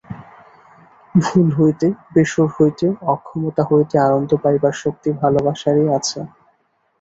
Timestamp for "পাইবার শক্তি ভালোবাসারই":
4.43-5.87